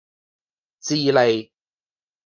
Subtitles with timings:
[0.81, 1.51] 智利